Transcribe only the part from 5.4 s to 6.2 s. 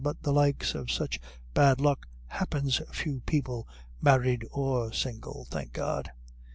thank God."